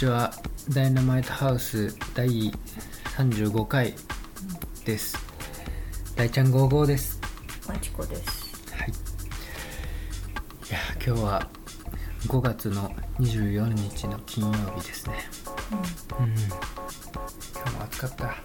[0.00, 0.32] ちは。
[0.70, 2.50] ダイナマイトハウス第
[3.18, 3.94] 35回
[4.86, 5.18] です。
[6.16, 7.20] 大ちゃん55です。
[7.68, 8.72] まちこです。
[8.74, 8.88] はい。
[8.88, 8.92] い
[10.72, 11.46] や、今日は
[12.28, 15.16] 5月の24日の金曜日ですね。
[16.18, 16.28] うん。
[16.28, 18.36] 今日も暑かった。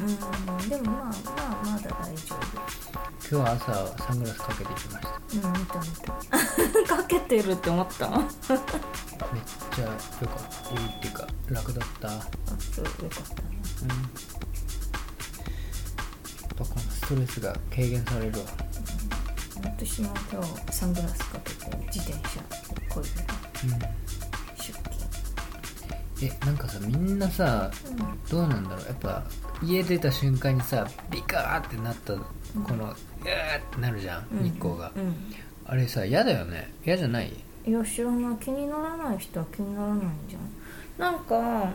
[0.00, 5.20] うん、でもまあまあまだ大丈今日は朝サングラスかけてきました。
[5.36, 5.46] 夫。
[5.46, 5.86] うん、見た見
[6.86, 6.96] た。
[6.96, 8.08] かけてるって思った。
[11.78, 12.08] だった。
[12.08, 12.20] うん。
[12.60, 13.48] そうよかったね。
[16.42, 18.44] やっぱこのストレスが軽減されるわ。
[19.64, 22.40] 私も今日サングラスかけて自転車
[22.88, 23.10] こいで
[23.64, 23.78] うん。
[24.56, 24.88] 出勤。
[26.20, 27.70] えなんかさみんなさ
[28.30, 29.24] どうなんだろうやっぱ
[29.62, 32.22] 家出た瞬間にさビカーってなったこ
[32.74, 32.96] のうーっ
[33.72, 35.14] てなるじゃん、うん日光が、うん。
[35.64, 37.32] あれさ嫌だよね嫌じゃない？
[37.66, 40.42] いや知らない気にならない人は気にならないんじゃん
[40.98, 41.72] なんか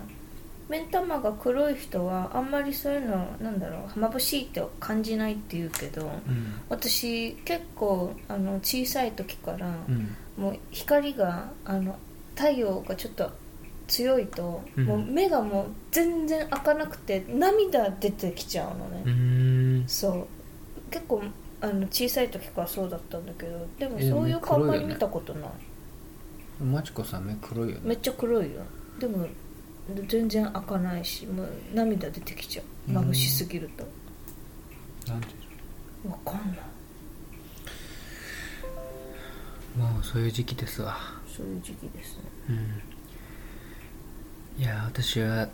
[0.69, 6.61] 目ん玉が黒い人はあんまりそういうのなんだろう眩しいって感じないって言うけど、うん。
[6.69, 10.15] 私結構あの小さい時から、うん。
[10.37, 11.97] もう光があの
[12.35, 13.29] 太陽がちょっと
[13.87, 14.85] 強いと、うん。
[14.85, 19.87] もう目がもう全然開かなくて涙出てきちゃうのね、うーん。
[19.87, 20.27] そう。
[20.89, 21.23] 結構
[21.61, 25.49] あの小さい時からそうだったんだけどでもえそういう顔あんまり見たことない、
[26.63, 27.81] マチコさん目黒いよね。
[27.83, 28.61] めっちゃ黒いよ
[28.99, 29.27] でも
[30.07, 32.91] 全然開かないしもう涙出てきちゃう。
[32.91, 32.97] うん。
[33.09, 33.85] 眩しすぎると。
[35.11, 35.27] なんで
[36.07, 36.59] わかんない。
[39.77, 40.97] もうそういう時期ですわ。
[41.27, 42.23] そういう時期ですね。
[42.49, 42.53] う
[44.59, 44.61] ん。
[44.61, 45.49] いや私は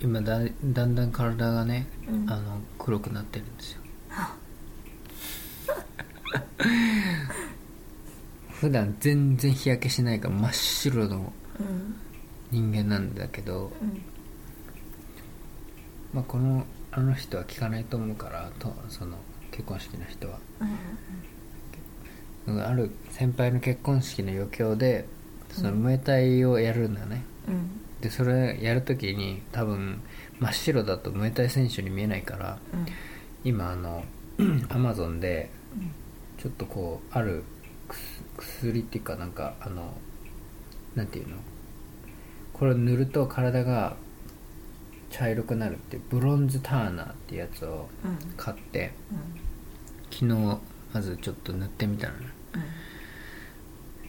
[0.00, 2.30] 今だだんだん体がね、うん。
[2.30, 3.80] あの黒くなってるんですよ。
[8.60, 11.96] 普段全然日焼けしないから真っ白のうん
[12.50, 14.02] 人間なんだけど、うん。
[16.12, 19.16] まあ、このあの人は聞かないと思うからとその
[19.52, 20.38] 結婚式の人は。
[20.60, 25.06] うんある先輩の結婚式の余興で
[25.52, 27.70] そのムエタイをやるんだね、うん。
[28.00, 30.02] でそれやるときに多分
[30.40, 32.86] 真っ白だとムエタイ選手に見えないからうん。
[33.44, 34.02] 今あの
[34.70, 35.50] アマゾンで
[36.38, 37.44] ちょっとこうある
[37.88, 39.94] 薬薬っていうかなんかあの
[40.96, 41.36] なんていうの？
[42.60, 43.96] これを塗ると体が
[45.08, 49.40] 茶色くなるっていうブロンズターナーってやつをうん買ってうん
[50.12, 50.58] 昨日
[50.92, 52.26] まずちょっと塗ってみたのね。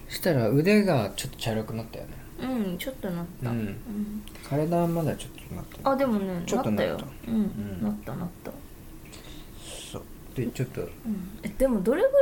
[0.09, 2.11] したら腕がちょっと茶色くなったよね。
[2.41, 3.59] うん、うん、ちょっとなった、うん。
[3.59, 5.91] うん体はまだちょっとなった。
[5.91, 6.83] あでもねちょっとなった。
[6.83, 7.83] よなったうん、ん。
[7.83, 8.51] なったなった、
[9.91, 10.03] そう。
[10.35, 10.89] でちょっと
[11.57, 12.13] でもどれぐら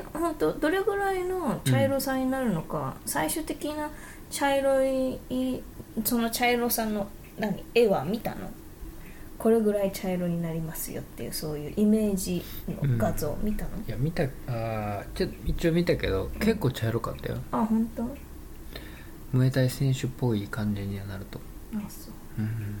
[0.00, 3.90] い本当どれぐらいの茶色さになるのか、最終的な
[4.30, 5.18] 茶色い
[6.04, 7.08] その茶色さの
[7.38, 8.50] 何絵は見たの？
[9.38, 17.38] これぐらい茶色になりますよっていうそういうイメージの画像見たの、いや見たあーちょっと一応見たけど結構茶色かったよ。
[17.52, 18.04] あ本当？
[19.32, 21.40] ムエタイ選手っぽい感じにはなると。
[21.74, 22.14] あそう。
[22.38, 22.80] うん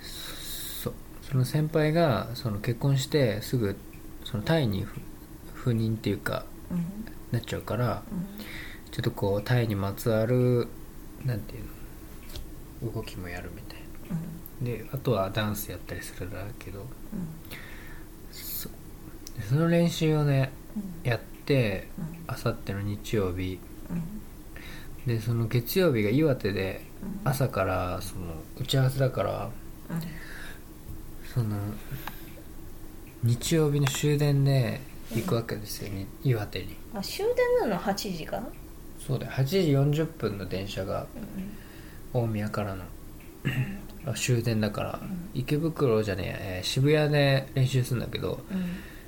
[0.00, 3.76] そうその先輩がその結婚してすぐ
[4.24, 5.00] そのタイに赴
[5.70, 6.84] 赴任っていうかうん。
[7.32, 8.26] なっちゃうからうん
[8.94, 10.68] ちょっとこうタイにまつわる
[11.24, 11.64] なんていう
[12.86, 13.78] の動きもやるみたい
[14.62, 14.68] うん。
[14.70, 16.86] なであとはダンスやったりするんだけどうん。
[18.30, 18.68] そ
[19.36, 21.10] でその練習をねうん。
[21.10, 22.04] やってうん。
[22.28, 23.58] あさっての日曜日。
[23.90, 25.08] うん。
[25.08, 27.28] でその月曜日が岩手でうん。
[27.28, 28.26] 朝からその
[28.60, 29.50] 打ち合わせだから
[29.90, 30.00] うん。
[31.34, 31.56] その
[33.24, 34.80] 日曜日の終電で
[35.12, 36.76] 行くわけですよ、に岩手に。
[36.94, 37.24] あ終
[37.60, 38.40] 電なの？8時が
[39.06, 39.32] そうだよ。
[39.32, 39.58] 8時
[40.02, 41.06] 40分の電車が
[42.14, 42.22] うん。
[42.22, 42.84] 大宮からの
[44.06, 45.30] あ終電だから、ん。
[45.34, 48.64] 池袋じゃねええー渋谷で練習するんだけどうん。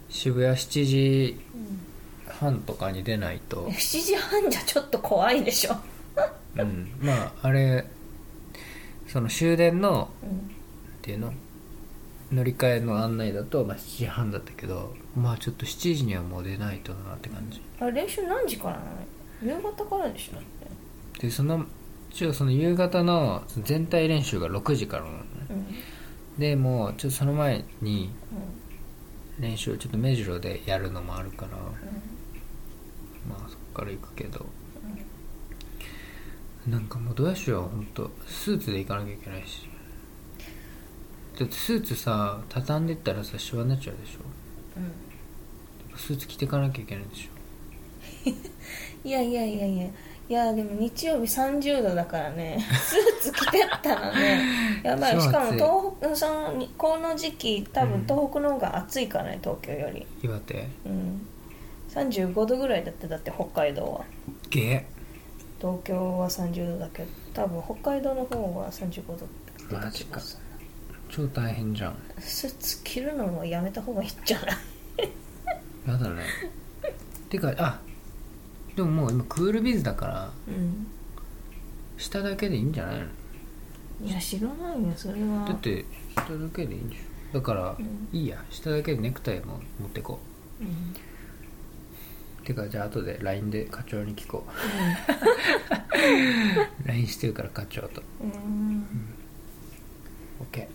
[0.08, 1.80] 渋谷7時うん
[2.28, 3.68] 半とかに出ないと。
[3.68, 5.76] 7時半じゃちょっと怖いでしょ。
[6.56, 6.90] うん。
[7.00, 7.86] まああれ
[9.06, 10.28] その終電のうん。
[10.28, 10.32] っ
[11.02, 11.32] ていうの？
[12.32, 17.62] 乗り換えの案内だと、まあ、7時半だったけどまあちょっと7時にはもう出ないとなって感じ。
[17.78, 18.86] あ練習何時からなの？
[19.42, 21.66] 夕方からでしょでその
[22.10, 25.24] 一応その夕方の全体練習が6時からなのね。
[25.50, 26.38] うん。
[26.38, 28.10] でもうちょっとその前に
[29.38, 31.64] う練習をちょっと目白でやるのもあるからんうん。
[33.28, 34.46] まあそっから行くけど。
[36.66, 39.68] なんかもうどうしよう本当スーツで行かなきゃいけないし。
[41.38, 44.20] だってスーツさ畳んでったらさシワになっちゃうでしょ。
[44.78, 44.80] う
[45.94, 45.98] ん。
[45.98, 47.35] スーツ着てかなきゃいけないでしょ
[49.04, 49.86] いやいやいやいや。
[50.28, 52.58] いやでも日曜日30度だからね。
[52.82, 54.80] スーツ着てったらね。
[54.82, 55.20] やばい。
[55.20, 60.04] しかも東北そのにこの時期多分東北の方が暑いからね東京より。
[60.22, 60.68] 岩手。
[60.84, 61.26] うん。
[61.90, 64.04] 35度ぐらいだってだって北海道は。
[64.50, 64.84] ゲ
[65.60, 69.26] 東京は30度だけど多分北海道の方は35度って
[69.70, 70.36] 出た気がす。
[70.90, 71.96] る超大変じゃん。
[72.18, 74.56] スーツ着るのはやめた方がいいんじゃない？
[75.86, 76.22] やだね。
[77.30, 77.80] てかあ
[78.76, 80.86] でももう今クールビズだからうん。
[81.98, 83.06] 下だけでいいんじゃないの？
[84.06, 85.46] いや知らないよそれは。
[85.48, 85.84] だって
[86.14, 88.08] 下だけでいいんでしょだから、うん。
[88.12, 88.44] いいや。
[88.50, 90.20] 下だけでネクタイも持ってこ
[90.60, 90.64] う。
[90.64, 90.66] ん。
[90.66, 90.70] う
[92.44, 94.50] てかじゃあ後で LINE で課長に聞こう。
[96.86, 98.02] LINE してるから課長と。
[98.20, 98.30] うん。
[98.30, 98.86] うん。
[100.52, 100.66] OK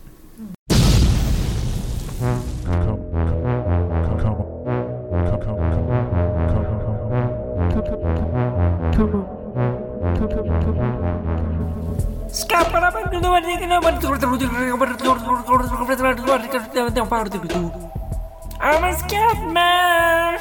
[18.60, 20.38] I'm a scared man.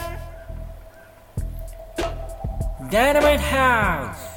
[2.91, 4.31] Dynamite House.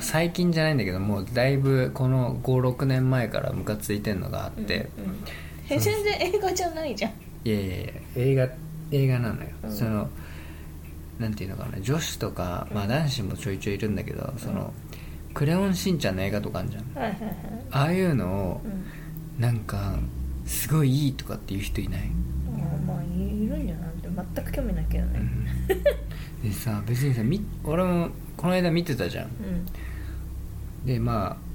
[0.00, 4.88] 最近じゃないんだけどもうだいぶこの56年前からムカついてんのがあって、
[5.68, 7.12] え全然映画じゃないじゃん
[7.44, 8.48] いやいやいや映画
[8.92, 10.08] 映画なのよ、うんその
[11.18, 14.72] なんていうのかな女子とか、まあ、男子もちょいちょいいるんだけど、その
[15.34, 16.84] 「クレヨンしんちゃん」の映画とかあるじゃん。
[16.94, 17.32] はいはいはい。
[17.70, 19.42] ああいうのをうん。
[19.42, 19.96] なんか
[20.46, 23.88] すごいいいとかっていう人いない、あまあいるんじゃない。
[24.34, 25.20] 全く興味ないけどね。
[26.42, 29.26] でさ別にさみ俺もこの間見てたじゃん。
[29.26, 30.86] うん。
[30.86, 31.47] でまあ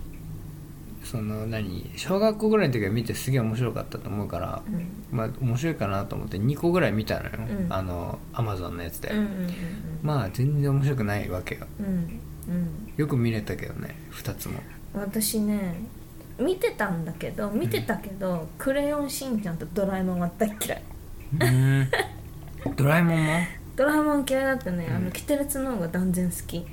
[1.04, 4.88] その何小学校ぐらいの時は見てすげえ面白かったと思うから、うん。
[5.12, 7.74] まあ面白いかなと思って2個ぐらい見たのよ、うん。
[7.74, 9.48] あのアマゾンのやつで、うんうん
[10.02, 11.68] まあ全然面白くないわけよ。
[11.80, 11.92] うんうん。
[11.92, 14.60] うんよく見れたけどね2つも。
[14.94, 15.76] 私ね
[16.40, 20.84] 見てたんだけど見てたけど「クレヨンしんちゃん」と「ドラえもん」は大っ嫌い。
[21.42, 21.88] うん
[22.76, 23.24] ドラえもんも？
[23.76, 26.66] ドラえもん嫌いだったね、あのキテレツの方が断然好き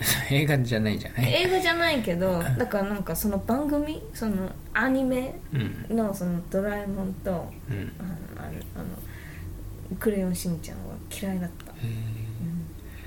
[0.30, 1.32] 映画じゃないじゃない。
[1.44, 5.96] 映画じゃないけどだからなんかその番組そのアニメうん。
[5.96, 7.92] のそのドラえもんとうん。
[8.36, 8.42] あ
[8.78, 11.76] のクレヨンしんちゃんは嫌いだった、へ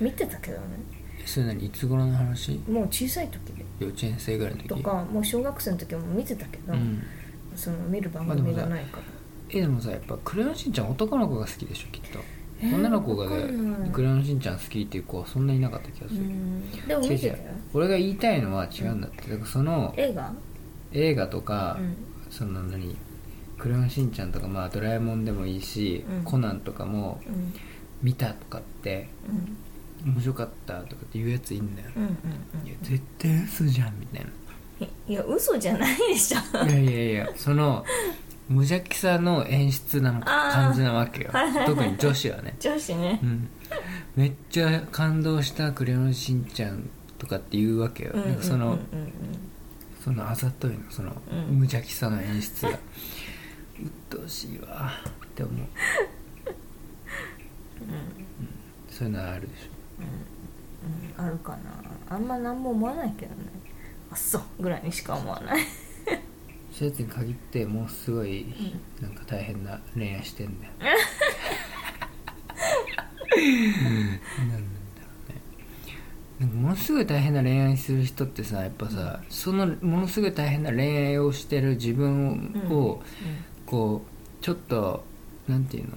[0.00, 0.06] うん。
[0.06, 0.64] 見てたけどね。
[1.18, 2.60] えそれ何いつ頃の話？
[2.68, 3.64] もう小さい時で。
[3.80, 4.68] 幼稚園生ぐらいの時？
[4.68, 7.02] とかもう小学生の時も見てたけど、うん。
[7.56, 9.02] その見る番組がないから。
[9.48, 12.33] えでもさやっぱクレヨンしんちゃん男の子が好きでしょきっと、えー
[12.72, 16.70] 女の子がねクレヨンしんちゃん好きっていう子はそんなにいなかった気がすうる、ん。
[16.86, 17.36] でも見てたよ
[17.72, 19.30] 俺が言いたいのは違うんだって。
[19.30, 20.32] だからその映画？
[20.92, 21.96] 映画とか、うん。
[22.30, 22.96] その何？
[23.58, 26.24] クレヨンしんちゃんとかまあドラえもんでもいいし、うん。
[26.24, 27.52] コナンとかもうん。
[28.02, 29.56] 見たとかってうん。
[30.12, 31.88] 面白かったとかって言うやついいんだよ、
[32.62, 36.58] いや絶対嘘じゃんみたいうんいや嘘じゃないでしょ。
[36.58, 37.82] ないやいやいやその
[38.48, 41.30] 無邪気さの演出な感じなわけよ。
[41.32, 41.66] はいはいはい。
[41.66, 42.54] 特に女子はね。
[42.60, 43.20] 女子ね。
[43.22, 43.48] うん、
[44.16, 48.80] めっちゃ感動した「クレヨンしんちゃん」とかって言うわけよ、うんうんなんかその、うんうん。
[50.02, 51.56] そのあざといのその、うん。
[51.56, 52.78] 無邪気さの演出が。
[53.80, 54.92] 鬱陶しいわ。
[55.26, 55.66] って思う、うん。
[58.90, 59.70] そういうのはあるでし
[61.18, 61.26] うん。
[61.26, 62.14] あるかな。
[62.14, 63.42] あんま何も思わないけどね。
[64.10, 64.42] あっそう。
[64.60, 65.62] ぐらいにしか思わない。
[65.62, 65.66] ょ
[66.76, 68.52] そういうやつに限ってもうすごい
[69.00, 70.72] なんか大変な恋愛してんだよ。
[73.36, 74.48] うん。
[74.48, 75.40] なんだろうね。
[76.40, 83.00] なんかものすごい大変な恋愛する人ってさやっぱさそのものすごい大変な恋愛をしてる自分を、
[83.66, 85.04] こうちょっと
[85.46, 85.96] なんていうの？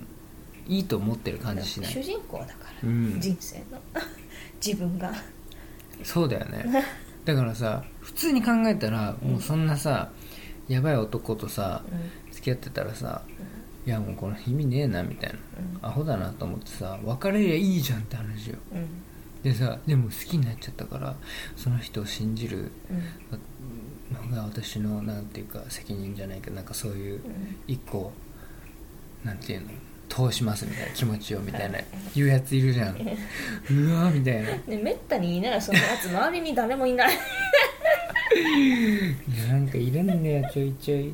[0.68, 1.92] いいと思ってる感じしない。
[1.92, 2.54] 主人公だか
[2.84, 3.20] ら、うん。
[3.20, 3.82] 人生の。
[4.64, 5.12] 自分が。
[6.04, 6.66] そうだよね。
[7.26, 10.12] だからさ普通に考えたらもうそんなさ、
[10.68, 12.32] やばい男とさうん。
[12.32, 13.22] 付き合ってたらさ、
[13.86, 15.34] いやもうこの意味ねえなみたい
[15.82, 18.58] な、アホだなと思ってさ別れりゃいいじゃんって話よ。
[18.74, 18.88] うん。
[19.44, 21.16] でさでも好きになっちゃったから
[21.56, 24.30] その人を信じるうん。
[24.30, 27.22] のが私のなんていうか責任じゃないけどなんかそういう
[27.68, 28.14] 一個
[29.24, 29.68] なんていうの
[30.08, 31.80] 通しますみたいな気持ちをみたいな
[32.16, 32.96] 言うやついるじゃん。
[32.96, 32.98] う
[33.94, 34.52] わーみたいな。
[34.52, 35.62] いでめったにいない。
[35.62, 37.12] そのやつ周りに誰もいない。
[37.12, 37.18] や
[39.50, 41.14] なんかいるんだよちょいちょい。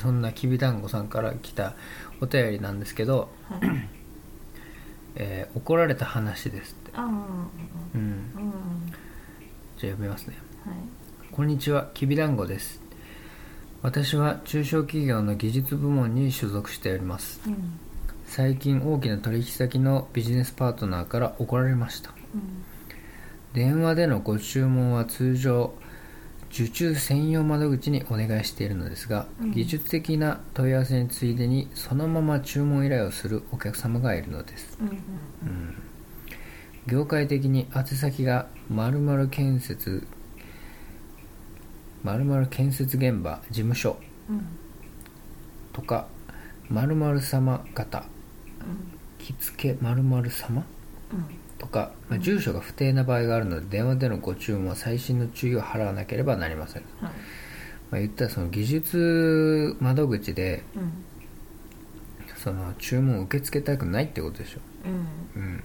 [0.00, 1.74] そんなきびだんごさんから来た
[2.20, 3.28] お便りなんですけど、
[5.16, 6.92] えー怒られた話ですって。
[6.94, 7.10] ああうん。
[7.94, 8.52] うん。
[9.78, 10.36] じゃあ読みますね。
[10.64, 10.74] はい。
[11.32, 12.80] こんにちはきびだんごです。
[13.82, 17.40] 私は中小企業の技術部門に所属しております。
[17.46, 17.78] うん。
[18.26, 22.10] 最近大きな取引先のビジネスパートナーから怒られました。
[22.34, 22.64] うん
[23.52, 25.74] 電話でのご注文は通常
[26.52, 29.52] 受注専用窓口にお願いしているのですが、うん。
[29.52, 34.76] 技術的な問い合わせについでにそのまま注文依頼をするお客様がいるのです。
[34.80, 35.74] うんうん。
[36.86, 40.06] 業界的に宛先が〇〇建設
[42.02, 43.96] 〇〇建設現場事務所
[44.28, 44.46] うん。
[45.72, 46.08] とか
[46.68, 48.04] 〇〇様方。
[49.18, 50.64] 着付け〇〇様
[51.12, 57.18] うんとか、まあ、住所が不定な場合があるので電話でのご注文は細心の注意を払わなければなりません、まはい。
[57.92, 61.04] あ、言ったらその技術窓口でうん
[62.42, 64.60] その注文を受け付けたくないってことでしょ。
[64.86, 64.88] う
[65.38, 65.42] ん。
[65.42, 65.62] うん。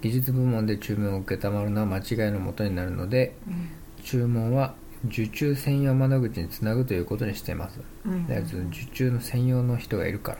[0.00, 3.68] 技術部門で注文を受けたまるのは間違いのもとになるのでうん。
[4.02, 7.80] 注文は受注専用窓口につなぐということにしています。
[8.06, 8.26] うん。
[8.26, 8.56] だ受
[8.94, 10.38] 注の専用の人がいるから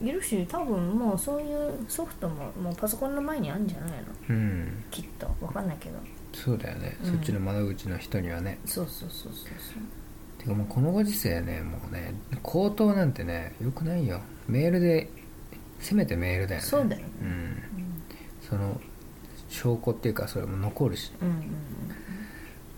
[0.00, 0.08] うん。
[0.08, 3.96] いるし多分もうそういうソフトももうパソコンの前にあるんじゃないの？
[4.30, 4.84] うん。
[4.90, 5.26] きっと。
[5.40, 5.98] わかんないけど。
[6.32, 7.10] そうだよね、うん。
[7.12, 8.58] そっちの窓口の人にはね。
[8.64, 9.52] そうそうそうそう
[10.38, 12.14] てかもうこのご時世ねもうね
[12.44, 14.20] 口頭なんてねよくないよ。
[14.46, 15.08] メールで
[15.80, 16.66] せめてメールだよね。
[16.66, 17.08] そうだよね。
[17.22, 17.62] うん。
[18.48, 18.80] その
[19.48, 21.12] 証拠っていうかそれも残るし。
[21.18, 21.44] そううんうん。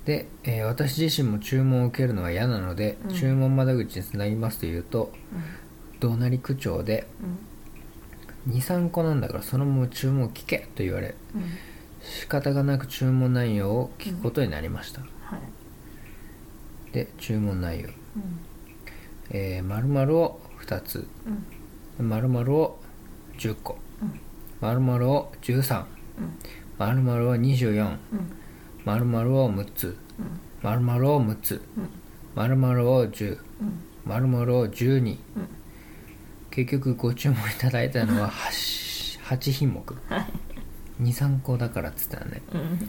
[0.06, 3.14] で、えー私自身も注文を受けるのは嫌なので、うん。
[3.14, 5.12] 注文窓口につなぎますと言うと怒
[6.08, 7.06] 鳴り口調で
[8.48, 8.52] うん。
[8.54, 11.42] 23個なんだからそのまま注文を聞けと言われうん。
[12.02, 15.36] 仕方がなく注文内容を聞くことになりました、は
[16.90, 16.92] い。
[16.92, 17.88] で注文内容。
[17.88, 17.92] うん。
[19.30, 21.06] えー、〇〇を2つ。
[21.98, 22.08] うん。
[22.08, 22.78] 〇〇を
[23.38, 23.78] 10個。
[24.02, 24.20] うん。
[24.60, 25.84] 〇〇を13
[26.18, 26.38] うん。
[26.78, 28.32] 〇〇を24うん。
[28.84, 29.96] 〇〇を6つ。
[30.18, 30.40] うん。
[30.62, 31.62] 〇〇を6つ。
[31.76, 31.88] うん。
[32.34, 33.90] 〇〇を10うん。
[34.06, 35.59] 〇〇を12うん
[36.50, 39.94] 結局ご注文いただいたのは 8, 8品目。
[41.00, 42.42] 23個だからっつったらね。
[42.52, 42.88] うん。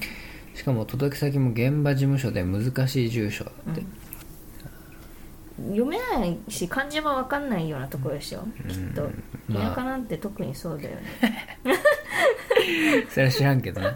[0.53, 3.83] しかも届け先も現場事務所で難しい住所だって、
[5.57, 9.09] 読めないし漢字は分かんないようなところでしょ、きっと。
[9.47, 9.69] まあ。
[9.69, 11.01] 田舎なんて特にそうだよね、
[13.09, 13.95] それは知らんけどね。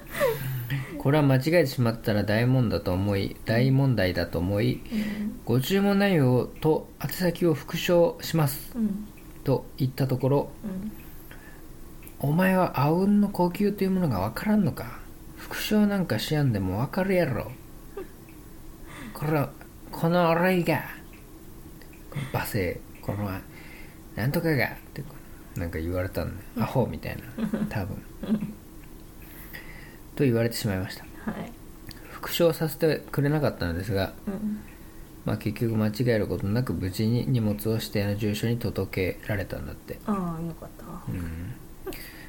[0.97, 4.81] これは間違えてしまったら大問だと思い大問題だと思い
[5.45, 8.71] ご注文内容と宛先を復唱します。
[8.75, 9.07] うん
[9.45, 10.91] と言ったところうん。
[12.19, 14.99] お前はあうんの呼吸というものがわからんのか？
[15.37, 17.51] 復唱なんかしやんでもわかるやろ。
[19.13, 19.45] これ
[19.91, 20.83] この俺が。
[22.09, 23.29] この罵声この
[24.15, 24.65] なんとかが。
[24.65, 25.03] って
[25.55, 27.23] なんか言われたんだアホみたいな。
[27.69, 27.97] 多分。
[30.15, 31.03] と言われてしまいました。
[31.31, 31.51] はい。
[32.09, 34.59] 復唱させてくれなかったのですが、うん
[35.25, 39.99] まあ、結局間違えることなく無事に荷物を指定の住所に届けられたんだって。
[40.05, 40.85] ああよかった。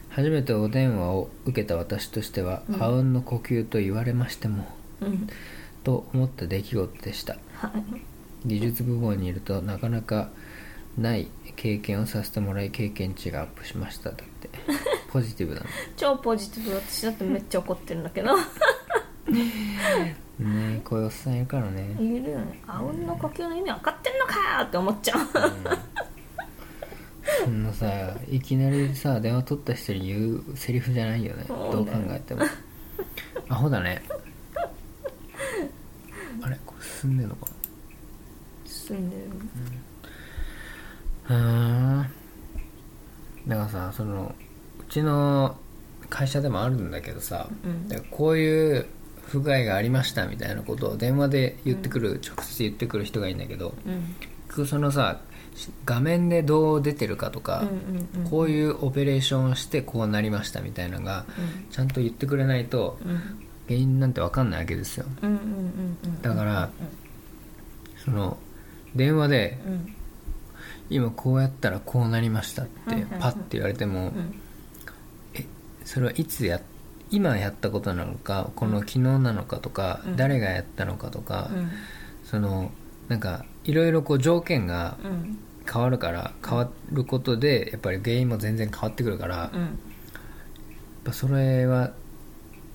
[0.09, 4.67] 初めてお電話を受けた私としては、あうんの呼吸と言われましても
[5.01, 5.29] うん。
[5.85, 7.37] と思った出来事でした。
[7.53, 8.49] はい。
[8.49, 10.31] 技術部門にいるとなかなか
[10.97, 14.49] ない経験をさせてもらい経験値がアップしましただって。
[15.13, 18.31] ポジティブだね超ポジティブ私だってめっちゃ怒ってるんだけど
[20.39, 21.97] ねこういうおっさんいるからね。
[21.99, 22.61] いるよね。
[22.67, 25.19] あうんの呼吸の意味分かってんのかーって思っちゃう。
[27.45, 27.87] そんなさ
[28.29, 31.45] いきなりさ電話取った人に言うセリフじゃないよね。
[31.47, 32.43] そうだよどう考えても。
[33.49, 34.03] アホだね。
[36.43, 37.47] あれこれ進んでんのか
[38.65, 39.23] 住んでる。
[41.29, 41.39] なう
[43.49, 43.49] ん。
[43.49, 44.35] だからさその
[44.81, 45.57] うちの
[46.09, 47.89] 会社でもあるんだけどさ、うん。
[47.89, 48.87] だからこういう
[49.27, 54.67] 不具合がありましたみたいなことを電話で言ってくる、直接言ってくる人がいいんだけどうん。
[54.67, 55.21] そのさ
[55.85, 58.31] 画面でどう出てるかとか、うんうんうん。
[58.31, 61.71] こういうオペレーションをしてこうなりましたみたいなのがうん。
[61.71, 63.47] ちゃんと言ってくれないとうん。
[63.67, 65.07] 原因なんて分かんないわけですよ。
[65.23, 66.71] うんうんうんうんだから
[68.05, 68.39] その
[68.95, 69.93] 電話でうん。
[70.89, 74.41] 今こうやったらこうなりましたってパッて言われてもうん。
[75.85, 76.61] それはいつや
[77.11, 80.17] 今やったことなのかこの昨日なのかとかうん。
[80.17, 81.71] 誰がやったのかとかうん。
[82.25, 82.71] その
[83.09, 85.39] なんかいろいろこう条件がうん。
[85.69, 89.79] 変わるから変わることでやっぱり原因も全然変わってくるからやっうん
[91.05, 91.93] ぱそれは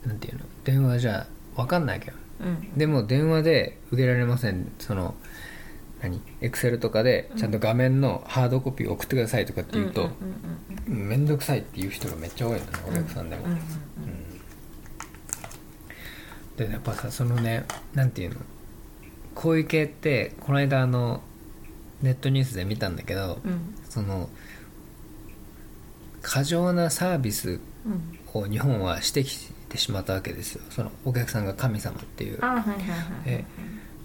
[0.06, 2.18] なんていうの電話じゃ分かんないわけど。
[2.42, 2.78] うん。
[2.78, 4.72] でも電話で受けられません。
[4.80, 5.16] その
[6.02, 10.10] 何エクセルとかでちゃんと画面のハードコピーを送ってくださいとかって言うと
[10.88, 13.60] うんうん面倒くさいっていう人がめっちゃ多いんだねお客さんでも、うんうん
[16.58, 18.36] でやっぱさそのねなんていうの？
[19.36, 21.22] こういう系ってこの間あの
[22.02, 23.76] ネットニュースで見たんだけど、うん。
[23.90, 24.30] その
[26.22, 28.20] 過剰なサービスうん。
[28.34, 30.62] を日本はしてきてしまったわけですよ。
[30.70, 32.40] そのお客さんが神様っていう。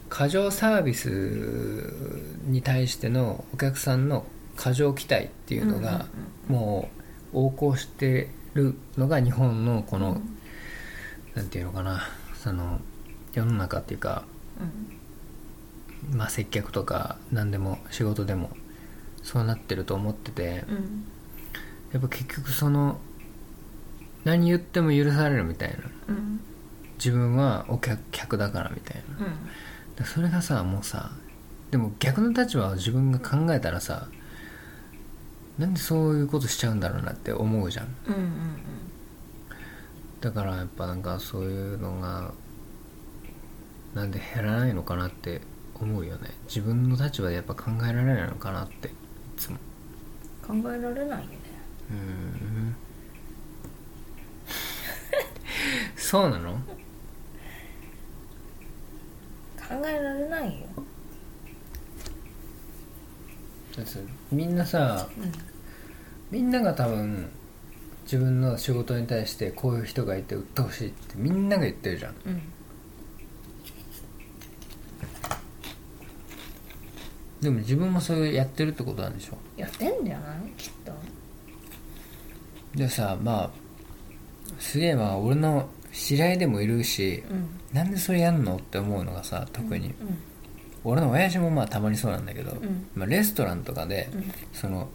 [0.08, 1.92] 過剰サービス
[2.44, 4.24] に対してのお客さんの
[4.56, 6.06] 過剰期待っていうのが
[6.48, 6.88] も
[7.32, 10.20] う横行してるのが日本のこの、
[11.34, 12.08] なんていうのかな
[12.46, 12.80] その
[13.32, 14.22] 世の中っていうか、
[16.12, 18.50] まあ、接客とか何でも仕事でも
[19.24, 20.76] そうなってると思っててうん。
[20.76, 21.04] うん
[21.92, 22.98] やっぱ結局その
[24.24, 25.76] 何言っても許されるみたいな。
[26.08, 26.40] うん。
[26.98, 29.02] 自分はお客客だからみたい
[29.98, 30.04] な。
[30.04, 31.12] それがさもうさ
[31.70, 34.08] でも逆の立場を自分が考えたらさ
[35.58, 38.22] なんでそういうことしちゃうんだろうなって思うじゃんうんうん
[40.20, 42.32] だからやっぱなんかそういうのが
[43.94, 45.40] なんで減らないのかなって
[45.74, 46.30] 思うよね。
[46.48, 48.90] 自分の立場でやっぱ考えられないのかなってい
[49.36, 49.56] つも。
[49.56, 49.60] うん
[50.46, 51.26] 考えられないよね。
[51.90, 52.76] うーん。
[55.96, 56.52] そうなの？
[56.52, 56.58] 考
[59.84, 60.66] えられないよ。
[63.76, 63.98] だってさ
[64.30, 65.32] みんなさうん。
[66.30, 67.28] みんなが多分
[68.06, 72.14] 自分の仕事に対してこういう人がいて鬱陶しいってみんなが言ってるじゃん。
[72.26, 72.42] うん。
[77.40, 79.36] でも自分もそれやってるってことなんでしょ？
[79.56, 80.50] やってんじゃない？
[80.56, 80.92] きっと。
[82.74, 83.50] でさまあ
[84.58, 87.48] すげえまあ俺の知り合いでもいるしうん。
[87.72, 89.94] なんでそれやんのって思うのがさ特に、うん
[90.88, 92.86] 俺の親父もまあたまにそうなんだけど、ん。
[92.94, 94.32] まあ、レストランとかで、うん。
[94.52, 94.88] その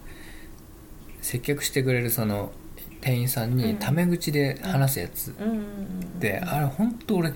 [1.22, 2.54] 接客してくれるその
[3.02, 3.58] 店員さんうん。
[3.58, 5.56] にタメ口で話すやつうんうん。
[5.56, 6.20] うん。
[6.20, 7.34] で、あれ本当俺い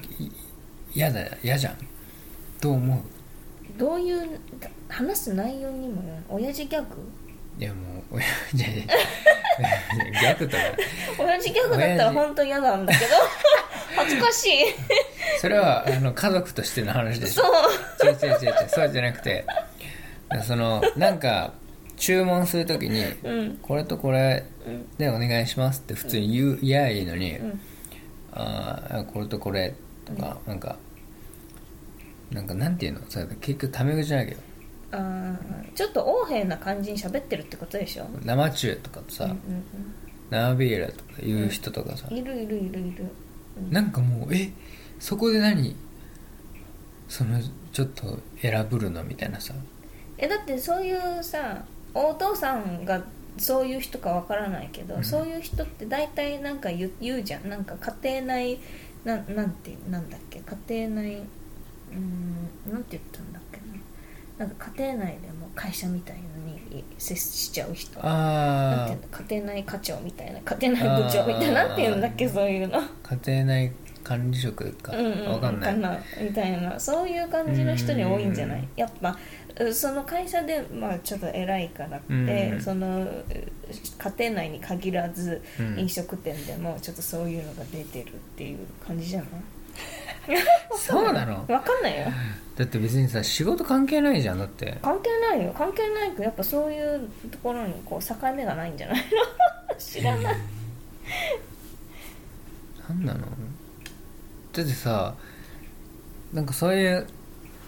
[0.93, 1.77] 嫌だ嫌じゃん。
[2.61, 2.99] どう思う？
[3.77, 4.39] どういう
[4.87, 6.23] 話す内容にもよる？
[6.29, 6.95] 親父ギャグ？
[7.59, 8.85] いやもう親じゃいや。
[10.21, 10.63] 逆とか。
[11.19, 13.11] 親父ギャグだったら本当嫌なんだけど。
[13.95, 14.49] 恥ずかしい。
[15.39, 17.43] それはあの家族としての話でしょ。
[17.97, 18.11] そう。
[18.11, 19.45] 違う違う違うそうじゃなくて
[20.43, 21.53] そのなんか
[21.97, 23.57] 注文するときに、うん。
[23.61, 24.54] これとこれうん
[24.97, 27.59] でお願いしますって普通に言う言やいいのに、うん。
[28.31, 29.73] あーこれとこれ
[30.03, 30.77] とか、なんか
[32.31, 33.01] なんかなんていうの？
[33.07, 34.41] それ結局タメ口じゃないけど
[34.91, 38.07] あーちょっと横柄な感じに喋ってるってことでしょ？
[38.23, 39.33] 生中とかさ、
[40.29, 42.79] 生ビールとか言う人とかさ、うんいるいるいる。
[42.79, 43.09] いる
[43.69, 44.51] なんかもうえ
[44.99, 45.75] そこで何？
[47.07, 47.39] その
[47.71, 49.03] ちょっと選ぶるの？
[49.03, 49.53] みたいなさ。
[50.17, 53.01] えだってそういうさお父さんが
[53.37, 55.03] そういう人かわからないけど、うん。
[55.03, 57.49] そういう人って大体なんか言うじゃん。
[57.49, 58.59] なんか家庭内
[59.03, 60.39] ななんてなんだっけ？
[60.67, 63.57] 家庭内うーんなんて言ったんだっけ
[64.39, 64.45] な？
[64.45, 67.99] なんか家庭内でも会社みたいのに接しちゃう人。
[67.99, 69.07] なんあていうの？
[69.27, 70.39] 家庭内課長みたいな。
[70.41, 71.67] 家庭内部長みたいな。
[71.67, 72.27] なんていうんだっけ？
[72.27, 72.79] そういうの。
[72.79, 72.89] あ
[73.25, 73.71] 家庭内
[74.03, 75.29] 管理職か、うんうん。
[75.29, 75.99] わかんない。
[76.21, 76.79] みたいな。
[76.79, 78.59] そういう感じの人に多いんじゃない？
[78.59, 82.61] うんやっぱうその会社で、まあ、ちょっと偉いからって、うん。
[82.61, 83.25] そのう
[84.17, 85.79] 家庭内に限らず、うん。
[85.79, 89.29] 飲食店でもちょっとそういうのが出てるっていう感じじゃない？
[90.77, 91.45] そうなの？
[91.47, 92.07] わかんないよ。
[92.57, 94.77] だって別にさ仕事関係ないじゃんだって。
[94.81, 95.53] 関係ないよ。
[95.57, 96.09] 関係ない。
[96.11, 99.03] けどやっぱそういうところにこう境目がないんじゃないの？
[99.79, 100.35] 知らない。
[102.89, 103.19] なんなの？
[103.19, 105.13] だってさ
[106.33, 107.07] なんかそういう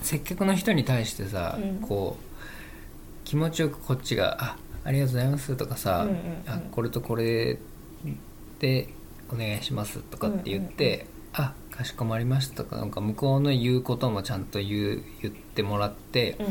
[0.02, 1.76] 接客の人に対してさ、うん。
[1.80, 2.24] こう
[3.26, 6.44] 気持ちよくこっちが「あありがとうございます」とかさ「うんうんうん。
[6.48, 7.60] あこれとこれ
[8.60, 8.90] で
[9.30, 16.46] お願いします」とかって言って「あかしこまりました」とかなんか向こうの言うこともちゃんと言う言ってもらって「うん。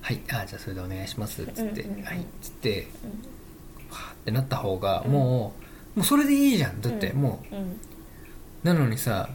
[0.00, 2.88] はいあじゃあそれでお願いします」っつって「うんうんうんはい」っつって
[3.90, 5.54] わーってなった方がも
[5.94, 6.80] う、もうそれでいいじゃん。
[6.80, 7.22] だって、うん。
[7.22, 7.54] もう。
[7.54, 7.80] うん。
[8.64, 9.30] なのにさ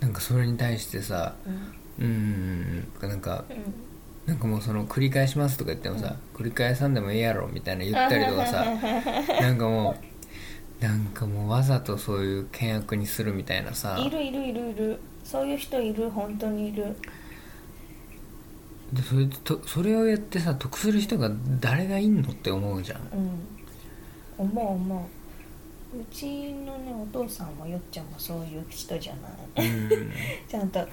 [0.00, 3.90] なんかそれに対してさうん「うーん」なんかうん。
[4.26, 8.64] なんかもうその繰り返しますとか言ってもさ、繰り返さんでもええやろみたいな言ったりとかさ
[9.40, 9.96] なんかも
[10.80, 13.98] うなんかもうわざとそういう険悪にするみたいなさ。
[13.98, 15.00] いるいるいるいる。
[15.24, 16.96] そういう人いる本当にいる。
[18.92, 23.00] でそれでとそれをやってさ得する人が誰がいんのって思うじゃん。
[23.12, 23.30] うん。
[24.38, 25.08] 思う思
[25.94, 25.98] う。
[25.98, 29.14] うちのねお父さんもよっちゃんもそういう人じゃ
[29.56, 29.68] ない。
[29.68, 30.12] うん。
[30.48, 30.86] ちゃんと「うん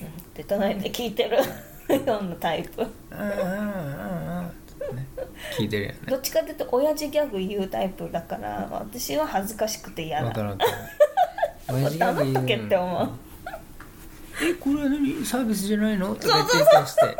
[0.00, 1.38] うん」って隣で聞いてる。
[1.88, 2.82] ようなタイプ。
[2.82, 3.24] ああああ
[4.42, 4.50] あ
[4.90, 5.06] あね
[5.58, 5.98] 聞いてるよね。
[6.06, 10.26] どっちかっていうと親父ギャグ言うタイプだから私は恥ずかしくて嫌だ。
[10.26, 10.58] わかかる。
[11.72, 13.10] 親父ギャグ言う黙っとけって思う
[14.40, 15.24] えこれは何？
[15.24, 17.16] サービスじゃないの?」とか言ってたりして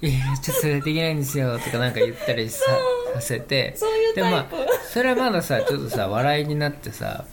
[0.08, 2.64] いやちょっとそれできないんですよ」とかなんか言ったりさ
[3.14, 3.74] させて。
[3.76, 7.26] そういうでまあタイプそれはまださちょっとさ笑いになってさ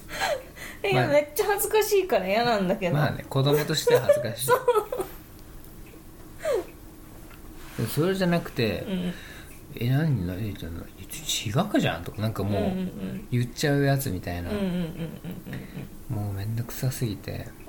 [0.83, 1.11] いや、まあ。
[1.13, 4.47] めっちゃ恥ずかしいから嫌なんだけど、まあね子供としては恥ずかしい。
[7.77, 9.13] でもそれじゃなくてうん
[9.75, 10.27] 「え何？
[10.27, 13.27] 何えじゃあ違うじゃん」とかなんかもうんうんううん。
[13.31, 17.31] 言っちゃうやつみたいな、うんうんうんもうめんどくさすぎて。
[17.31, 17.63] うん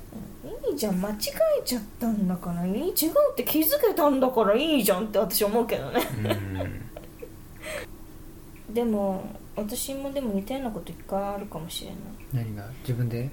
[0.73, 1.15] いいじゃん間違
[1.61, 2.67] えちゃったんだから。
[2.67, 2.93] いい違うっ
[3.37, 6.01] て気づけたんだからいいじゃんって私思うけどね。
[8.69, 8.75] うん。
[8.75, 9.25] でも
[9.57, 12.45] 私もでも似たようなこと一回あるかもしれない。
[12.47, 12.69] 何が？
[12.81, 13.31] 自分で？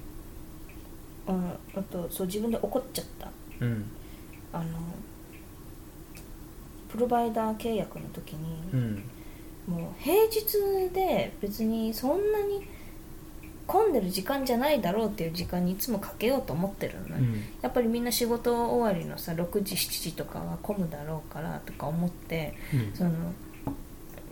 [1.27, 3.31] あのあとそう自分で怒っちゃった。
[3.59, 3.85] うん。
[4.53, 4.65] あの
[6.89, 9.03] プロバイダー契約の時に、うん。
[9.67, 12.67] もう平日で別にそんなに
[13.67, 17.43] 混んでる時間じゃないだろうっていう時間にいつもかけようと思ってるのね、うん。
[17.61, 22.91] やっぱりみんな仕事終わりのさ6時7時とかは混むだろうからとか思ってうん。
[22.93, 23.11] その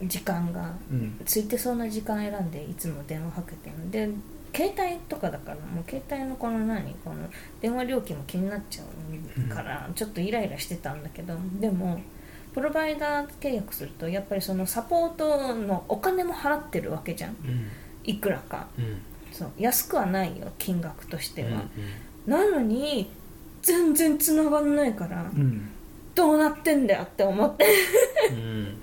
[0.04, 1.18] 時間がうん。
[1.26, 4.10] 空いてそうな時間選んでいつも電話かけてるで
[4.56, 7.30] 携帯とかだからもう携帯のこの何この
[7.62, 12.00] 電話料金も気になっちゃうからちょっとイライラしてたんだけどでも
[12.54, 17.36] プロバイダー契約するとやっぱりそのサポートのお金も払ってるわけじゃん。
[17.46, 17.68] うん。
[18.04, 18.68] いくらか。
[18.78, 19.02] うん。
[19.32, 21.64] そう安くはないよ金額としては、
[22.28, 23.12] うなのに
[23.62, 25.70] 全然繋がんないから、ん
[26.20, 27.66] どうなってんだよって思って。
[28.30, 28.82] うん。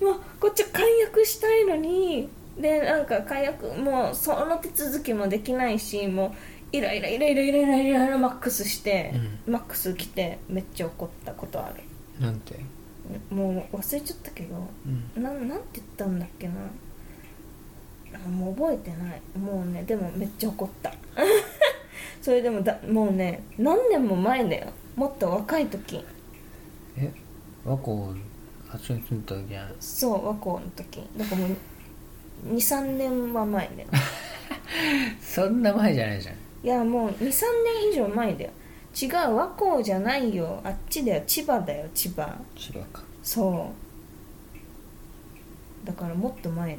[0.00, 6.34] もうこっちは解約したいのにでなんか解約もうその手続きもできないしも
[6.72, 9.14] うイライライライライライライライラマックスして、
[9.46, 11.82] マックス来てめっちゃ怒ったことある
[12.20, 12.60] なんて
[13.30, 14.68] もう忘れちゃったけど
[15.16, 16.54] うんなんなんて言ったんだっけな
[18.14, 20.92] あもう覚えてないもうねでもめっちゃ怒った
[22.20, 26.04] それでもだもうね何年も前だよもっと若い時
[26.98, 27.12] え
[27.64, 27.98] 和光
[28.72, 31.00] あっちに住んでた時やんそう和光の時。
[31.16, 33.88] だからもう23年は前だよ。
[35.20, 36.36] そんな前じゃないじゃん。
[36.64, 38.50] いやもう23年以上前だよ。
[39.00, 40.60] 違う和光じゃないよ。
[40.64, 41.22] あっちだよ。
[41.26, 42.36] 千葉だよ千葉。
[42.56, 43.02] 千葉か。
[43.22, 43.70] そ
[45.84, 45.86] う。
[45.86, 46.78] だからもっと前だよ。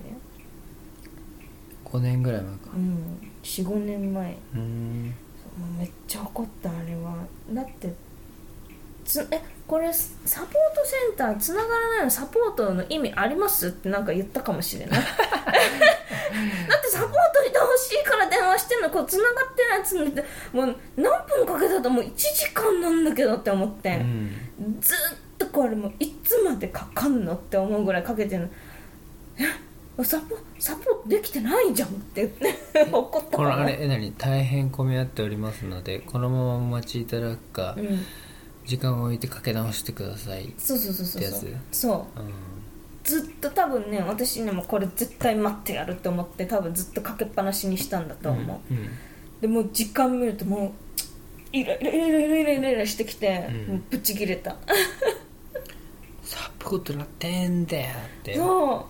[1.85, 2.59] 5年ぐらい前か。
[2.75, 3.17] うん。
[3.43, 4.31] 45年前。
[4.31, 5.05] うーん。
[5.05, 5.11] も
[5.77, 7.15] うめっちゃ怒ったあれは。
[7.51, 7.93] だって
[9.07, 13.69] つえこれサポートセンターつながらないのサポートの意味あります？
[13.69, 14.99] ってなんか言ったかもしれない。
[15.01, 24.31] だってサポートしてほしいから電話してんのこうつながってないやつにってもう何分かけたともう1時間なんだけどって思って、うん。
[24.79, 24.97] ずっ
[25.37, 28.49] とこれもういつまでかかんのって思うぐらいかけてるの。
[29.99, 34.11] えサポサポートできてないじゃんって言って怒ったこからのあれえ何？
[34.13, 38.05] 大変混み合っておりますのでこのままお待ちいただくか、うん
[38.67, 41.23] 時間を置いてかけ直してくださいそうそうそうそう
[41.71, 42.23] そう、う。
[42.23, 42.31] ん、
[43.03, 48.89] ずっと多分ね私にもこれ絶対待ってやると思って多分ずっとかけっぱなしにしたんだと思う、うんうん、
[49.41, 50.71] でも時間見るともう
[51.51, 54.57] イライライライライライライラしてきて、もうぶち切れた。
[56.23, 58.35] サップトとなってんだよって。
[58.35, 58.87] そ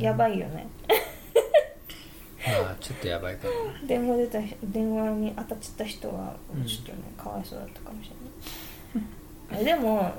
[0.00, 0.02] う。
[0.02, 0.66] やばいよね。
[2.62, 3.52] まあちょっとやばいかも
[3.86, 8.27] 電話出た電話に当たっちゃった人はちょっとね、うん、かわいそうだったかもしれない。
[9.52, 10.12] えでも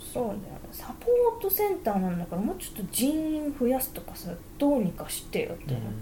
[0.00, 5.92] そうだよねサポートセンターなんだからもうちょっと人員増やすとかさどうにかしてよって思っ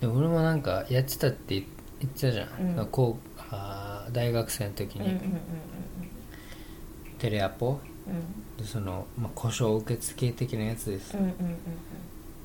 [0.00, 1.64] で俺もなんかやってたって言
[2.00, 2.86] 言ってたじゃん、うん。
[2.86, 5.02] こうあー大学生の時に。
[5.02, 5.20] うんうんうん
[7.16, 7.78] テレアポ？
[8.06, 8.56] うん。
[8.62, 11.56] でその、まあ、故障受付的なやつです、うんうんうんうん。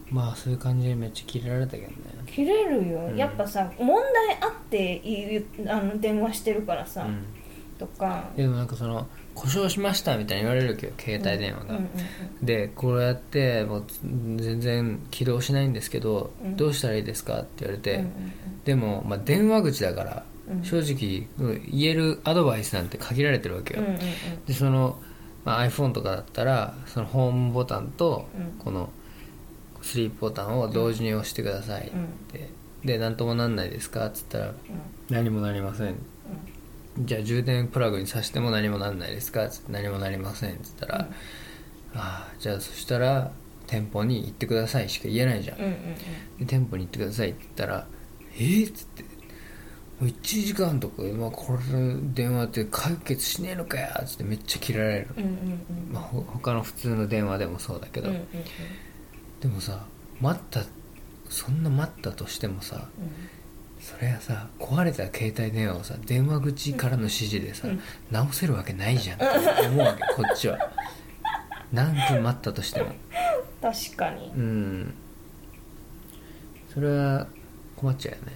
[0.10, 1.96] まあそういう感じでめっちゃキレられたけどね。
[2.28, 3.18] 切れるよ、うん。
[3.18, 7.26] やっぱさ問題あってあの電話してるからさ、うん
[7.80, 8.30] とか。
[8.36, 11.80] でもなんかその故障しましたみたいに言われるわけど携帯電話が、
[12.44, 16.58] でこうやってもう全然起動しないんですけど、うん。
[16.58, 18.04] どうしたらいいですかって言われて、
[18.66, 20.64] でも、まあ、電話口だから、うん。
[20.64, 23.84] 正直うん言えるアドバイスなんて限られてるわけよ、
[24.46, 25.00] でその、
[25.46, 28.52] まあ、iPhone とかだったらそのホームボタンとうん。
[28.60, 28.90] この
[29.82, 31.92] スリープボタンを同時に押してくださいっ
[32.28, 32.50] て、
[32.84, 34.54] で何ともなんないですかっつったら
[35.10, 35.96] 何もなりません
[37.02, 39.48] じゃあ充電プラグに挿しても何もなんないですか？
[39.50, 40.56] つって何もなりません。
[40.56, 41.00] っつったら、
[41.94, 43.32] ああじゃあそしたら
[43.68, 45.78] 店舗に行ってくださいしか言えないじゃん、うんうんうん。
[46.40, 47.88] で店舗に行ってくださいって言ったら
[48.36, 48.68] 「えー？
[48.68, 49.04] っ?」つって
[50.00, 51.60] 「もう1時間とか今これ
[52.14, 55.94] 電話って解決しねえのかよ」っつってめっちゃ切られる、うんうんうん。
[55.94, 58.28] まあ、ほ他の普通の電話でもそうだけど、うんうんうん。
[59.40, 59.86] でもさ
[60.20, 60.64] 待った
[61.30, 62.88] そんな待ったとしてもさ
[63.80, 67.82] それはさ壊れた携帯電話をさ電話口からの指示でさ、うん。
[68.12, 69.26] 直せるわけないじゃんって
[69.68, 70.58] 思うわけこっちは。
[71.72, 72.92] 何分待ったとしても。
[73.62, 74.32] 確かに。
[74.36, 74.94] うん。
[76.74, 77.28] それは
[77.76, 78.32] 困っちゃうよね。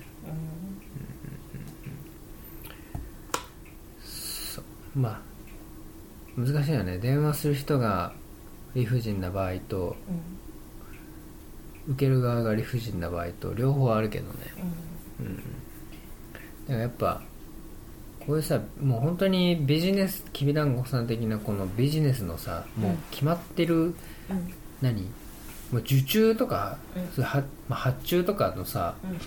[4.01, 4.63] そう。
[4.95, 5.21] まあ
[6.37, 6.99] 難しいよね。
[6.99, 8.13] 電話する人が
[8.75, 10.11] 理不尽な場合とう
[11.89, 11.93] ん。
[11.93, 14.37] 受ける側が理不尽な場合と両方あるけどね。
[14.57, 14.92] うん
[15.23, 15.35] うん。
[15.37, 17.21] だからやっぱ
[18.25, 23.93] こういうさもう本当にビジネスきびだんごさん的なこのビジネスのさもう決まってる、うん。
[24.81, 25.01] 何？
[25.71, 27.23] もう受注とか、うん。
[27.75, 29.17] 発注とかのさうんうん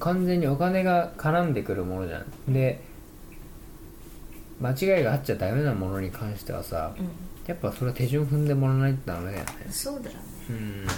[0.00, 2.52] 完全にお金が絡んでくるものじゃん。
[2.52, 2.82] で
[4.60, 7.08] 間違いがあっちゃダメなものに関してはさうん。
[7.46, 9.52] やっぱそれは手順踏んでもらわないとダメだよね。
[9.66, 10.22] うんそうだよね。
[10.50, 10.86] うん。
[10.86, 10.92] だ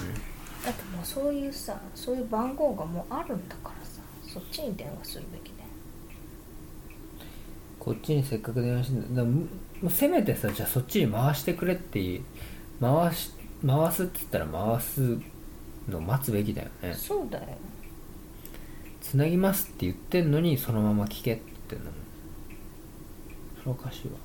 [0.71, 3.71] ってもうそういうさそういう番号がもうあるんだから。
[3.71, 3.78] さ
[4.33, 5.69] そっちに電話するべきだよ
[7.79, 9.91] こっちにせっかく電話してんだ。
[9.91, 12.21] せめてさじゃあそっちに回してくれって
[12.81, 13.33] 回し
[13.67, 15.19] 回すって言ったら回す
[15.89, 16.93] のを待つべきだよね。
[16.95, 17.47] そうだよ。
[19.01, 21.97] つなぎますって言ってんのにそのまま聞けって言ってんのも
[23.61, 24.19] それおかしいわ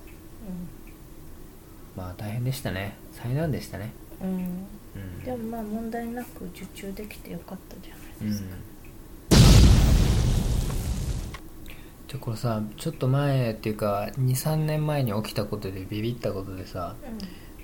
[1.95, 2.97] まあ大変でしたね。
[3.13, 3.93] 災難でしたね。
[4.21, 8.57] うん、うん、うんでもまあ問題なく受注できてよかったじゃないですか、じゃ
[12.15, 16.95] あこれさちょっと前っていうか23年前に起きたことでビビったことでさ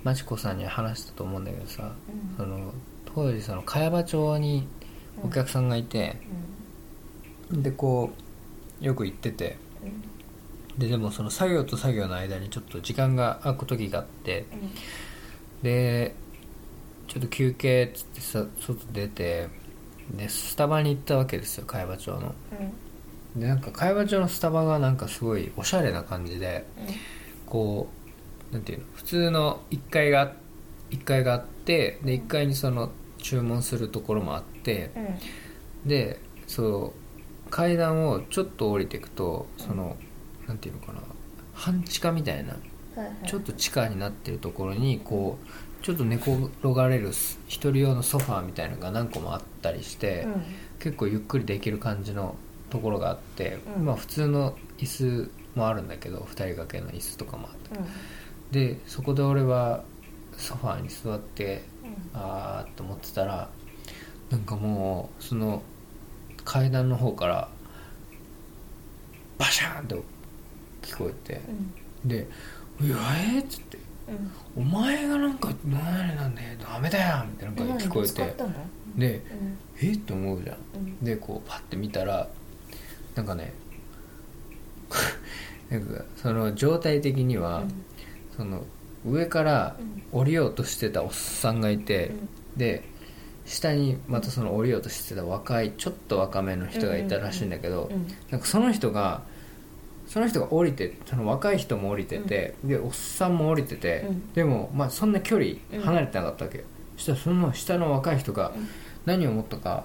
[0.03, 1.93] まちこさんに話したと思うんだけどさ、
[2.37, 2.45] うん。
[2.45, 2.73] その
[3.13, 4.67] 当時その茅場町に
[5.23, 6.15] お客さんがいて、
[7.51, 8.11] でこ
[8.81, 9.57] うよく行ってて
[10.77, 14.45] ででもその作業と作業の間にちょっと時間が空く時があって
[15.61, 16.15] で
[17.07, 19.49] ちょっと休憩っつってさ外出て
[20.11, 22.33] でスタバに行ったわけですよ茅場町の
[23.35, 26.65] でなんか茅場町のスタバがなんかすごいおしゃれな感じで
[27.45, 27.89] こ
[28.51, 30.33] うなんていうの普通の1階が
[30.89, 34.91] 1階があってで1階にその注文するところもあって
[35.85, 36.93] でそ
[37.47, 39.95] う階段をちょっと降りていくとその
[40.47, 40.99] なんていうのかな
[41.53, 42.55] 半地下みたいな
[43.27, 47.11] ちょっと地下になってるところにこうちょっと寝転がれる
[47.47, 50.43] 一人用のソファーみたいなのが何個もあったりして、うん。
[50.79, 52.35] 結構ゆっくりできる感じの
[52.69, 53.85] ところがあって、うん。
[53.85, 57.79] まあ普通の椅子もあるんだけど2人掛けの椅子とかもあって。
[58.51, 59.83] でそこで俺は
[60.37, 61.63] ソファーに座って
[62.13, 63.49] あーっと思ってたら
[64.31, 65.61] なんかもうその
[66.45, 67.49] 階段の方から
[69.37, 70.03] バシャーンと
[70.81, 71.41] 聞こえて
[72.03, 72.09] うん。
[72.09, 72.27] で
[72.81, 73.77] 「うわえっ?」っつって
[74.55, 78.35] うん「お前がなんか何なんだよダメだよ」みたいな感じで聞こえて
[78.97, 80.57] でうん「えっ?」って思うじゃん。
[80.75, 80.97] うん。
[81.03, 82.27] でこうパッて見たら
[83.19, 83.53] なんかね
[85.69, 87.63] なんかその状態的には、
[88.37, 88.63] その
[89.05, 89.75] 上から
[90.11, 92.11] 降りようとしてたおっさんがいて、
[92.55, 92.83] で
[93.45, 98.07] 下にまたその降りようとしてた若いちょっと若めの人がいたらしいんだけど、うん。
[98.31, 99.21] なんかその人が
[100.07, 104.33] その人が降りてその若い人も降りてて、でおっさんも降りてて、うん。
[104.33, 106.59] でもまあそんな距離離れてなかったわけ。
[106.59, 106.63] よ、
[106.95, 108.53] そしたらその下の若い人が
[109.05, 109.83] 何を思ったか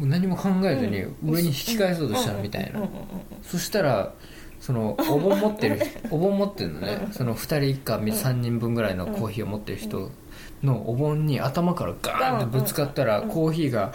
[0.00, 2.80] 何も考えずに上に引き返そうとしたのみたいな、
[3.42, 4.12] そしたら
[4.60, 5.80] そのお盆持ってる
[6.10, 7.08] お盆持ってるのね。
[7.12, 10.10] その2人か3人分ぐらいのコーヒーを持ってる人
[10.62, 13.92] のお盆に頭からガーンってぶつかったらコーヒーが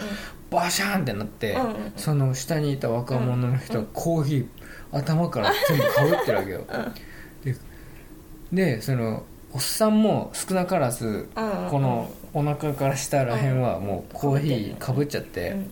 [0.50, 1.56] バシャーンってなって
[1.96, 4.46] その下にいた若者の人がコーヒー
[4.92, 6.64] 頭から全部かぶってるわけよ。
[7.44, 7.56] で
[8.52, 11.68] でそのおっさんも少なからずうん。
[11.70, 15.50] このお腹から下らへんはもうコーヒーかぶっちゃって。
[15.50, 15.70] うん。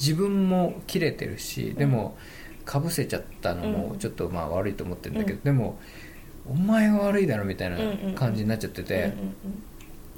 [0.00, 2.16] 自分も切れてるしでも
[2.64, 5.44] かぶせちゃったのもちょっとまあ悪いと思ってるんだけど、うん。
[5.44, 5.78] でも
[6.48, 9.12] お前が悪いだろみたいな感じになっちゃってて、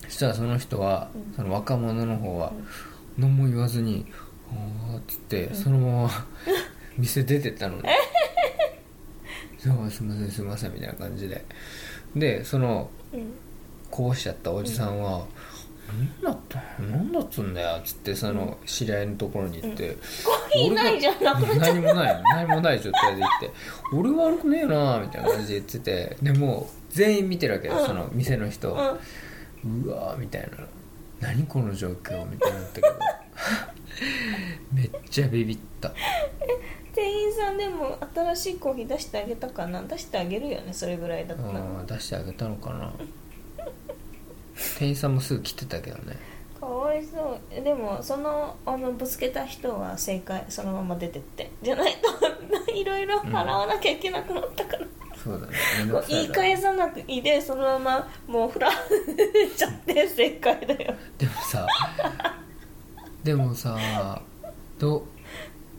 [0.04, 1.34] そしたらその人は、うん。
[1.34, 2.52] その若者の方は
[3.18, 4.06] 何も言わずに
[4.52, 6.10] 「あーっつってそのまま
[6.96, 7.90] 店出てったのね。
[9.58, 11.44] そうすいませんすいませんみたいな感じで。
[12.14, 13.32] でそのうん。
[13.90, 15.26] こぼしちゃったおじさんは
[15.88, 23.50] 「何だった何だっつんだよ」っつってその知り合いのところに行って「コーヒーないじゃんなくなっちゃっ何もない何もない状態で行って
[23.94, 26.16] 「俺悪くねえな」みたいな感じで言ってて。
[26.22, 27.86] でもう全員見てるわけよ、うん。
[27.86, 30.48] その店の人、たうわーみたいな。
[31.20, 32.88] 何この状況みたいになったけど。
[34.74, 35.92] めっちゃビビった。
[36.94, 39.82] 店員さんでも新しいコーヒー出してあげたかな？
[39.84, 41.84] 出してあげるよねそれぐらいだったら。
[41.86, 42.92] 出してあげたのかな
[44.78, 46.16] 店員さんもすぐ来てたけどね。
[46.58, 47.58] かわいそう。
[47.58, 51.50] もでもそのあのぶつけた人は正解そのまま出てって。
[51.62, 51.94] じゃない
[52.66, 54.86] と いろいろ払わなきゃいけなくなったから、
[55.22, 55.52] そうだね。
[55.78, 58.74] めんう言いくさいだ返さなくいいでそのままもう振られ
[59.48, 60.94] ちゃって正解だよ。
[61.18, 61.66] でもさ
[63.24, 64.22] でもさ
[64.78, 65.06] ど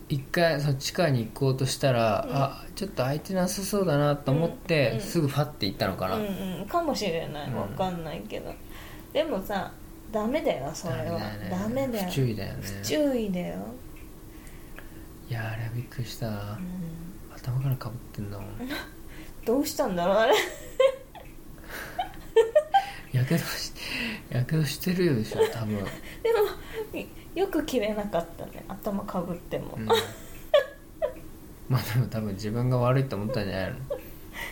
[0.10, 5.02] 一回その地下に行こうとしたら、あちょっと空いてなさそうだなと思って、うんうん。
[5.02, 6.26] すぐファッて行ったのかな、うん
[6.62, 6.68] うん。
[6.68, 7.50] かもしれない。
[7.50, 8.54] うんわかんないけど、
[9.14, 9.72] でもさ
[10.12, 11.20] ダメだよそれは。
[11.50, 12.60] ダメだよ不注意だよね。
[12.82, 13.56] 不注意だよ、
[15.30, 16.36] いやあれはびっくりした、うん。
[17.36, 18.48] 頭からかぶってんだもん。
[19.46, 20.34] どうしたんだろうあれ。
[23.12, 23.72] やけどし
[24.30, 25.90] やけどしてるよでしょ多分、 でも
[27.36, 29.86] よく切れなかったね頭かぶっても、うん。
[29.86, 29.94] ま
[31.80, 33.78] あでも多分自分が悪いと思ったんじゃないの？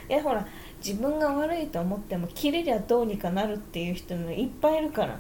[0.10, 0.48] いやほら
[0.86, 5.20] 自分が悪いと思っても切れりゃどうにかなるっていう人もいっぱいいるから。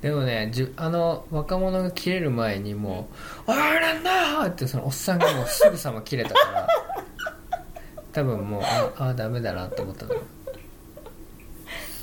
[0.00, 3.08] でもねじあの若者が切れる前にも
[3.46, 6.68] う「ああなんだ!」ってそのおっさんがもうすぐさま切れたから
[8.12, 10.14] 多分もうああダメだなって思ったの。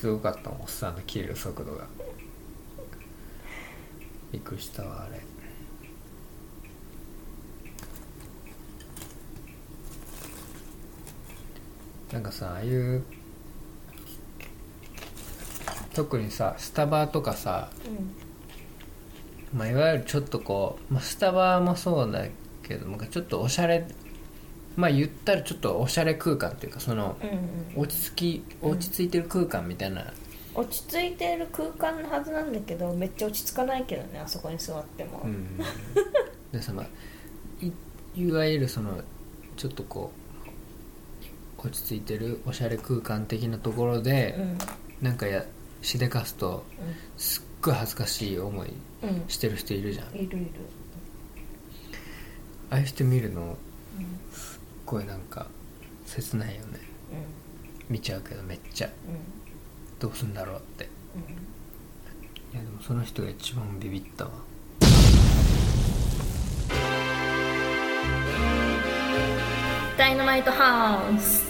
[0.01, 1.85] すごかったもんおっさんの切れる速度が。
[4.31, 5.19] びっくりしたわあれ
[12.11, 13.03] なんかさああいう
[15.93, 19.57] 特にさスタバとかさ、うん。
[19.59, 22.25] まあ、いわゆるちょっとこう、まあ、スタバもそうだ
[22.63, 23.85] けどちょっとおしゃれ
[24.75, 27.29] まあ言ったらちょっとおしゃれ空間っていうかそのうん
[27.75, 27.83] うん。
[27.83, 30.13] 落ち着き落ち着いてる空間みたいな、
[30.53, 35.57] 落ち着いている空間のはずなんだけどめっちゃ落ち着かないけどねあそこに座っても、うん、
[36.51, 36.85] でさ、まあ、
[37.61, 37.71] い
[38.15, 39.01] いわゆるその
[39.55, 40.18] ちょっとこう
[41.67, 44.57] 落ち着いてるおしゃれ空間的なところで、うん。
[45.01, 45.45] なんかや
[45.81, 46.65] しでかすと
[47.17, 48.73] すっごい恥ずかしい思い
[49.27, 50.15] してる人いるじゃん。
[50.15, 50.51] いるいる、
[52.69, 53.55] ああいう人見るのうん。
[54.31, 55.47] すっごいなんか
[56.05, 56.79] 切ないよね。
[57.89, 58.87] 見ちゃうけどめっちゃ。
[58.87, 58.93] うん。
[59.99, 60.89] どうすんだろうって。
[61.15, 61.21] うん。
[62.53, 64.31] いやでもその人が一番ビビったわ。
[69.97, 71.48] ダイナマイトハウス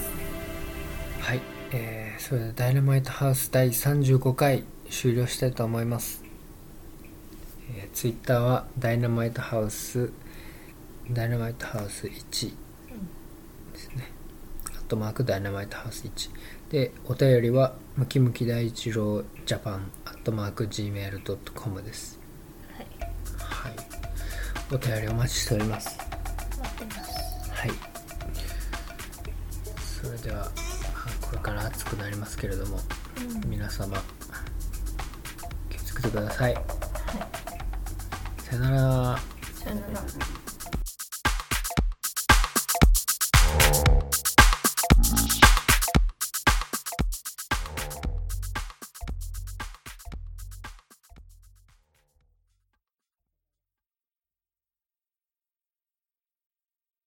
[2.29, 6.23] それではダイナマイトハウス第35回終了したいと思います、
[7.75, 10.11] えー、ツイッターはダイナマイトハウス
[11.09, 14.11] ダイナマイトハウス1ですね。
[14.77, 16.29] あとマークダイナマイトハウス1
[16.69, 22.19] でお便りはムキムキ大一郎ジャパンアットマーク Gmail.com です。
[22.77, 22.87] はい。
[23.39, 23.75] はい。
[24.71, 25.97] お便りお待ちしております。
[26.59, 27.51] 待ってます。
[27.51, 27.71] はい。
[30.03, 30.68] それではあ
[31.29, 32.79] これから暑くなりますけれども、
[33.45, 34.01] 皆様
[35.69, 36.57] 気をつけてください、
[38.39, 39.19] さよなら。
[39.53, 40.38] さよなら